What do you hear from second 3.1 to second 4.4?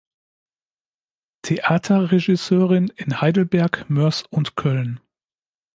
Heidelberg, Moers